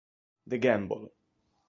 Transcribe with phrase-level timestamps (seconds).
[0.49, 1.13] The Gamble